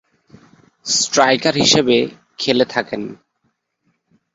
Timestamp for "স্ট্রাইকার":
0.85-1.55